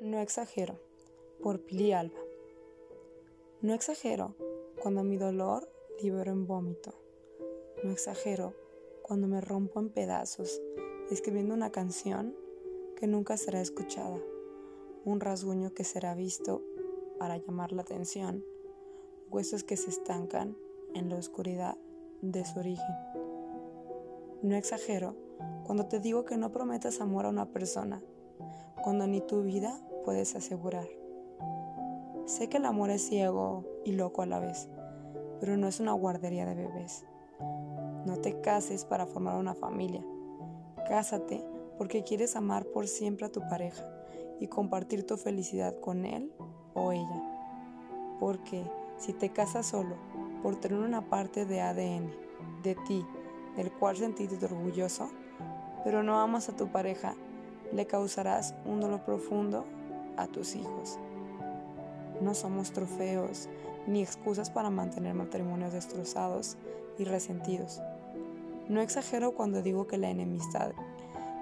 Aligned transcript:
No 0.00 0.18
exagero, 0.18 0.80
por 1.42 1.60
Pili 1.60 1.92
Alba. 1.92 2.18
No 3.60 3.74
exagero 3.74 4.34
cuando 4.80 5.04
mi 5.04 5.18
dolor 5.18 5.70
libero 6.02 6.32
en 6.32 6.46
vómito. 6.46 6.94
No 7.84 7.92
exagero 7.92 8.54
cuando 9.02 9.28
me 9.28 9.42
rompo 9.42 9.78
en 9.78 9.90
pedazos 9.90 10.58
escribiendo 11.10 11.52
una 11.52 11.70
canción 11.70 12.34
que 12.96 13.06
nunca 13.06 13.36
será 13.36 13.60
escuchada, 13.60 14.18
un 15.04 15.20
rasguño 15.20 15.74
que 15.74 15.84
será 15.84 16.14
visto 16.14 16.62
para 17.18 17.36
llamar 17.36 17.72
la 17.72 17.82
atención, 17.82 18.42
huesos 19.30 19.64
que 19.64 19.76
se 19.76 19.90
estancan 19.90 20.56
en 20.94 21.10
la 21.10 21.16
oscuridad 21.16 21.76
de 22.22 22.46
su 22.46 22.58
origen. 22.58 22.96
No 24.40 24.56
exagero 24.56 25.14
cuando 25.66 25.88
te 25.88 26.00
digo 26.00 26.24
que 26.24 26.38
no 26.38 26.52
prometas 26.52 27.02
amor 27.02 27.26
a 27.26 27.28
una 27.28 27.52
persona, 27.52 28.02
cuando 28.82 29.06
ni 29.06 29.20
tu 29.20 29.42
vida 29.42 29.86
puedes 30.04 30.34
asegurar. 30.36 30.88
Sé 32.26 32.48
que 32.48 32.58
el 32.58 32.64
amor 32.64 32.90
es 32.90 33.08
ciego 33.08 33.64
y 33.84 33.92
loco 33.92 34.22
a 34.22 34.26
la 34.26 34.38
vez, 34.38 34.68
pero 35.40 35.56
no 35.56 35.66
es 35.66 35.80
una 35.80 35.92
guardería 35.92 36.46
de 36.46 36.54
bebés. 36.54 37.04
No 38.06 38.16
te 38.16 38.40
cases 38.40 38.84
para 38.84 39.06
formar 39.06 39.36
una 39.36 39.54
familia. 39.54 40.04
Cásate 40.88 41.44
porque 41.76 42.04
quieres 42.04 42.36
amar 42.36 42.66
por 42.66 42.86
siempre 42.86 43.26
a 43.26 43.32
tu 43.32 43.40
pareja 43.48 43.84
y 44.38 44.46
compartir 44.46 45.06
tu 45.06 45.16
felicidad 45.16 45.78
con 45.80 46.04
él 46.04 46.32
o 46.74 46.92
ella. 46.92 48.16
Porque 48.18 48.64
si 48.96 49.12
te 49.12 49.30
casas 49.30 49.66
solo 49.66 49.96
por 50.42 50.56
tener 50.56 50.78
una 50.78 51.08
parte 51.08 51.46
de 51.46 51.60
ADN 51.60 52.10
de 52.62 52.74
ti 52.86 53.04
del 53.56 53.72
cual 53.72 53.96
sentirte 53.96 54.44
orgulloso, 54.44 55.10
pero 55.84 56.02
no 56.02 56.20
amas 56.20 56.48
a 56.48 56.56
tu 56.56 56.68
pareja, 56.68 57.14
le 57.72 57.86
causarás 57.86 58.54
un 58.64 58.80
dolor 58.80 59.02
profundo 59.02 59.64
a 60.22 60.26
tus 60.26 60.54
hijos. 60.54 60.98
No 62.20 62.34
somos 62.34 62.72
trofeos 62.72 63.48
ni 63.86 64.02
excusas 64.02 64.50
para 64.50 64.70
mantener 64.70 65.14
matrimonios 65.14 65.72
destrozados 65.72 66.56
y 66.98 67.04
resentidos. 67.04 67.80
No 68.68 68.80
exagero 68.80 69.32
cuando 69.32 69.62
digo 69.62 69.86
que 69.86 69.98
la 69.98 70.10
enemistad 70.10 70.72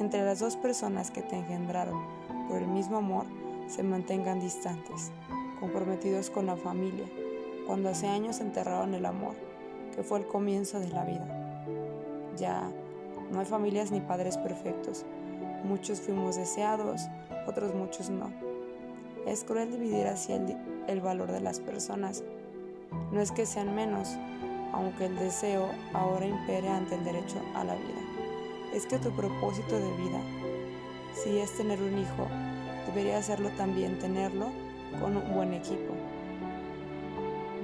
entre 0.00 0.24
las 0.24 0.40
dos 0.40 0.56
personas 0.56 1.10
que 1.10 1.22
te 1.22 1.36
engendraron 1.36 2.02
por 2.48 2.60
el 2.60 2.66
mismo 2.66 2.96
amor 2.96 3.26
se 3.68 3.82
mantengan 3.82 4.40
distantes, 4.40 5.12
comprometidos 5.60 6.30
con 6.30 6.46
la 6.46 6.56
familia, 6.56 7.06
cuando 7.66 7.90
hace 7.90 8.08
años 8.08 8.40
enterraron 8.40 8.94
el 8.94 9.06
amor, 9.06 9.34
que 9.94 10.02
fue 10.02 10.18
el 10.18 10.26
comienzo 10.26 10.80
de 10.80 10.88
la 10.88 11.04
vida. 11.04 11.64
Ya 12.36 12.68
no 13.30 13.40
hay 13.40 13.46
familias 13.46 13.92
ni 13.92 14.00
padres 14.00 14.36
perfectos. 14.38 15.04
Muchos 15.64 16.00
fuimos 16.00 16.36
deseados, 16.36 17.02
otros 17.46 17.74
muchos 17.74 18.10
no. 18.10 18.51
Es 19.26 19.44
cruel 19.44 19.70
dividir 19.70 20.06
así 20.08 20.32
el, 20.88 21.00
valor 21.00 21.30
de 21.30 21.40
las 21.40 21.60
personas. 21.60 22.24
No 23.12 23.20
es 23.20 23.30
que 23.30 23.46
sean 23.46 23.74
menos, 23.74 24.16
aunque 24.72 25.06
el 25.06 25.16
deseo 25.16 25.68
ahora 25.94 26.26
impere 26.26 26.68
ante 26.68 26.96
el 26.96 27.04
derecho 27.04 27.40
a 27.54 27.62
la 27.62 27.74
vida. 27.74 28.00
Es 28.74 28.86
que 28.86 28.98
tu 28.98 29.10
propósito 29.12 29.78
de 29.78 29.96
vida, 29.96 30.20
si 31.14 31.38
es 31.38 31.56
tener 31.56 31.80
un 31.80 31.98
hijo, 31.98 32.26
debería 32.86 33.18
hacerlo 33.18 33.50
también 33.50 33.98
tenerlo 33.98 34.46
con 35.00 35.16
un 35.16 35.34
buen 35.34 35.54
equipo. 35.54 35.94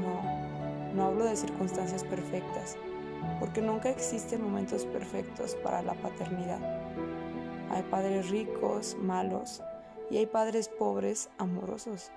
No, 0.00 0.94
no 0.94 1.04
hablo 1.04 1.24
de 1.24 1.36
circunstancias 1.36 2.02
perfectas, 2.02 2.78
porque 3.40 3.60
nunca 3.60 3.90
existen 3.90 4.42
momentos 4.42 4.86
perfectos 4.86 5.54
para 5.56 5.82
la 5.82 5.94
paternidad. 5.94 6.60
Hay 7.70 7.82
padres 7.82 8.30
ricos, 8.30 8.96
malos, 9.00 9.62
y 10.12 10.18
hay 10.18 10.26
padres 10.26 10.68
pobres, 10.68 11.30
amorosos. 11.38 12.12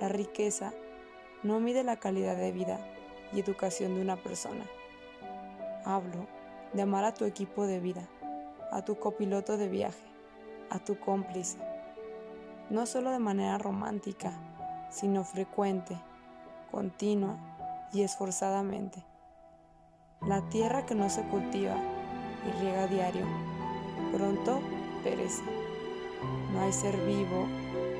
La 0.00 0.08
riqueza 0.08 0.72
no 1.42 1.60
mide 1.60 1.84
la 1.84 1.96
calidad 1.96 2.36
de 2.36 2.52
vida 2.52 2.80
y 3.34 3.40
educación 3.40 3.94
de 3.94 4.00
una 4.00 4.16
persona. 4.16 4.64
Hablo 5.84 6.26
de 6.72 6.80
amar 6.80 7.04
a 7.04 7.12
tu 7.12 7.26
equipo 7.26 7.66
de 7.66 7.80
vida, 7.80 8.08
a 8.70 8.82
tu 8.82 8.98
copiloto 8.98 9.58
de 9.58 9.68
viaje, 9.68 10.02
a 10.70 10.78
tu 10.78 10.98
cómplice, 10.98 11.58
no 12.70 12.86
solo 12.86 13.10
de 13.10 13.18
manera 13.18 13.58
romántica, 13.58 14.32
sino 14.88 15.22
frecuente, 15.22 15.98
continua 16.70 17.36
y 17.92 18.04
esforzadamente. 18.04 19.04
La 20.22 20.48
tierra 20.48 20.86
que 20.86 20.94
no 20.94 21.10
se 21.10 21.22
cultiva 21.24 21.76
y 22.48 22.62
riega 22.62 22.86
diario, 22.86 23.26
pronto 24.12 24.60
perece. 25.04 25.61
No 26.52 26.60
hay 26.60 26.72
ser 26.72 26.96
vivo, 27.06 27.46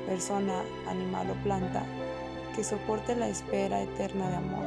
persona, 0.05 0.63
animal 0.87 1.29
o 1.31 1.43
planta 1.43 1.83
que 2.55 2.63
soporte 2.63 3.15
la 3.15 3.27
espera 3.27 3.81
eterna 3.81 4.29
de 4.29 4.35
amor, 4.35 4.65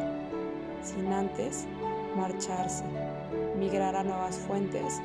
sin 0.82 1.12
antes 1.12 1.66
marcharse, 2.16 2.84
migrar 3.58 3.94
a 3.94 4.02
nuevas 4.02 4.36
fuentes 4.36 5.00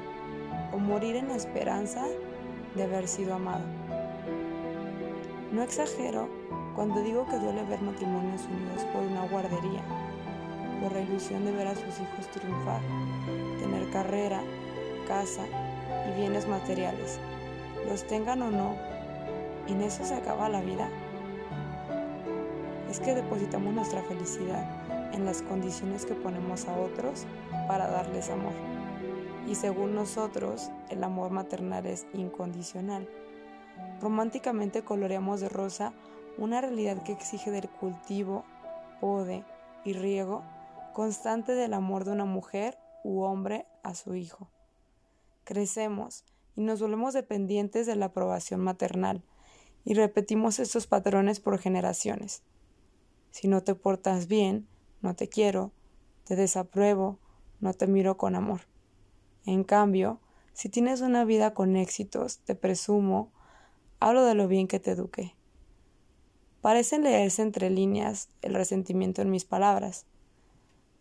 o 0.73 0.77
morir 0.77 1.15
en 1.15 1.27
la 1.27 1.35
esperanza 1.35 2.05
de 2.75 2.83
haber 2.83 3.07
sido 3.07 3.35
amado. 3.35 3.65
No 5.51 5.61
exagero 5.61 6.29
cuando 6.75 7.01
digo 7.01 7.27
que 7.27 7.37
duele 7.37 7.63
ver 7.65 7.81
matrimonios 7.81 8.45
unidos 8.45 8.83
por 8.93 9.03
una 9.03 9.27
guardería 9.27 9.83
por 10.81 10.91
la 10.93 11.01
ilusión 11.01 11.45
de 11.45 11.51
ver 11.51 11.67
a 11.67 11.75
sus 11.75 11.83
hijos 11.99 12.27
triunfar, 12.33 12.81
tener 13.59 13.87
carrera, 13.91 14.41
casa 15.07 15.43
y 16.09 16.19
bienes 16.19 16.47
materiales, 16.47 17.19
los 17.87 18.05
tengan 18.07 18.41
o 18.41 18.51
no, 18.51 18.75
¿en 19.67 19.81
eso 19.81 20.03
se 20.05 20.15
acaba 20.15 20.49
la 20.49 20.61
vida? 20.61 20.89
Es 22.89 22.99
que 22.99 23.15
depositamos 23.15 23.73
nuestra 23.73 24.01
felicidad 24.03 25.13
en 25.13 25.25
las 25.25 25.41
condiciones 25.41 26.05
que 26.05 26.13
ponemos 26.13 26.67
a 26.67 26.77
otros 26.77 27.25
para 27.67 27.87
darles 27.87 28.29
amor. 28.29 28.53
Y 29.47 29.55
según 29.55 29.95
nosotros, 29.95 30.69
el 30.89 31.03
amor 31.03 31.31
maternal 31.31 31.85
es 31.85 32.05
incondicional. 32.13 33.07
Románticamente 34.01 34.83
coloreamos 34.83 35.41
de 35.41 35.49
rosa 35.49 35.93
una 36.37 36.61
realidad 36.61 37.03
que 37.03 37.11
exige 37.11 37.51
del 37.51 37.69
cultivo, 37.69 38.45
pode 38.99 39.43
y 39.83 39.93
riego 39.93 40.43
constante 40.93 41.53
del 41.53 41.73
amor 41.73 42.05
de 42.05 42.11
una 42.11 42.25
mujer 42.25 42.77
u 43.03 43.21
hombre 43.21 43.65
a 43.83 43.95
su 43.95 44.15
hijo. 44.15 44.49
Crecemos 45.43 46.23
y 46.55 46.61
nos 46.61 46.81
volvemos 46.81 47.13
dependientes 47.13 47.87
de 47.87 47.95
la 47.95 48.07
aprobación 48.07 48.61
maternal 48.61 49.23
y 49.83 49.93
repetimos 49.93 50.59
estos 50.59 50.87
patrones 50.87 51.39
por 51.39 51.57
generaciones. 51.57 52.43
Si 53.31 53.47
no 53.47 53.63
te 53.63 53.75
portas 53.75 54.27
bien, 54.27 54.67
no 55.01 55.15
te 55.15 55.27
quiero, 55.27 55.71
te 56.25 56.35
desapruebo, 56.35 57.19
no 57.59 57.73
te 57.73 57.87
miro 57.87 58.17
con 58.17 58.35
amor. 58.35 58.61
En 59.45 59.63
cambio, 59.63 60.19
si 60.53 60.69
tienes 60.69 61.01
una 61.01 61.25
vida 61.25 61.53
con 61.53 61.75
éxitos, 61.75 62.39
te 62.39 62.55
presumo, 62.55 63.31
hablo 63.99 64.23
de 64.25 64.35
lo 64.35 64.47
bien 64.47 64.67
que 64.67 64.79
te 64.79 64.91
eduqué. 64.91 65.35
Parecen 66.61 67.03
leerse 67.03 67.41
entre 67.41 67.69
líneas 67.69 68.29
el 68.41 68.53
resentimiento 68.53 69.21
en 69.21 69.31
mis 69.31 69.45
palabras, 69.45 70.05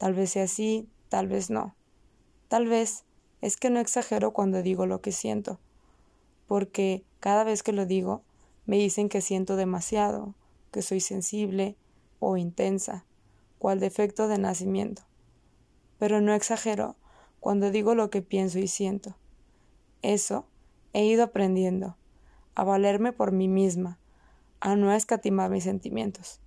Tal 0.01 0.15
vez 0.15 0.31
sea 0.31 0.45
así, 0.45 0.89
tal 1.11 1.29
vez 1.29 1.51
no. 1.51 1.77
Tal 2.49 2.67
vez 2.67 3.05
es 3.41 3.57
que 3.57 3.71
no 3.71 3.81
exagero 3.81 4.33
cuando 4.33 4.63
digo 4.63 4.87
lo 4.87 5.01
que 5.01 5.13
siento, 5.13 5.59
porque 6.47 7.05
cada 7.21 7.45
vez 7.45 7.63
que 7.63 7.73
lo 7.73 7.87
digo 7.87 8.23
me 8.67 8.77
dicen 8.77 9.09
que 9.09 9.21
siento 9.21 9.57
demasiado, 9.57 10.35
que 10.71 10.83
soy 10.83 11.01
sensible 11.01 11.77
o 12.19 12.37
intensa, 12.37 13.05
cual 13.59 13.81
defecto 13.81 14.29
de 14.29 14.39
nacimiento. 14.39 15.03
Pero 15.99 16.21
no 16.21 16.35
exagero 16.35 16.97
cuando 17.41 17.71
digo 17.71 17.95
lo 17.95 18.11
que 18.11 18.23
pienso 18.23 18.59
y 18.59 18.69
siento. 18.69 19.17
Eso 20.03 20.47
he 20.93 21.05
ido 21.05 21.25
aprendiendo, 21.25 21.97
a 22.55 22.65
valerme 22.65 23.13
por 23.13 23.33
mí 23.33 23.49
misma, 23.49 23.99
a 24.61 24.77
no 24.77 24.93
escatimar 24.93 25.51
mis 25.51 25.65
sentimientos, 25.65 26.41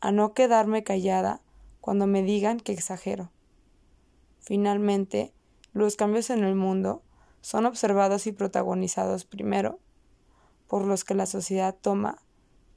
a 0.00 0.12
no 0.12 0.34
quedarme 0.34 0.84
callada 0.84 1.40
cuando 1.80 2.06
me 2.06 2.22
digan 2.22 2.60
que 2.60 2.72
exagero. 2.72 3.30
Finalmente, 4.40 5.32
los 5.78 5.96
cambios 5.96 6.30
en 6.30 6.44
el 6.44 6.54
mundo 6.54 7.02
son 7.40 7.66
observados 7.66 8.26
y 8.26 8.32
protagonizados 8.32 9.24
primero 9.24 9.78
por 10.66 10.84
los 10.84 11.04
que 11.04 11.14
la 11.14 11.26
sociedad 11.26 11.74
toma 11.80 12.18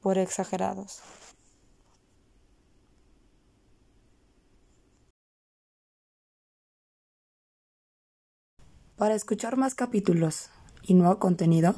por 0.01 0.17
exagerados. 0.17 1.01
Para 8.95 9.15
escuchar 9.15 9.57
más 9.57 9.73
capítulos 9.73 10.49
y 10.83 10.93
nuevo 10.93 11.17
contenido, 11.17 11.75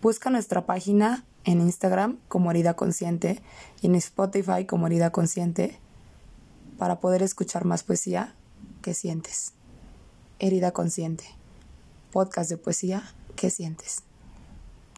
busca 0.00 0.30
nuestra 0.30 0.64
página 0.64 1.26
en 1.44 1.60
Instagram 1.60 2.18
como 2.28 2.50
Herida 2.50 2.74
Consciente 2.74 3.42
y 3.82 3.88
en 3.88 3.94
Spotify 3.96 4.64
como 4.66 4.86
Herida 4.86 5.12
Consciente 5.12 5.78
para 6.78 6.98
poder 6.98 7.22
escuchar 7.22 7.66
más 7.66 7.82
poesía 7.82 8.34
que 8.80 8.94
sientes. 8.94 9.52
Herida 10.38 10.72
Consciente. 10.72 11.24
Podcast 12.10 12.50
de 12.50 12.56
poesía 12.58 13.02
que 13.36 13.50
sientes. 13.50 14.02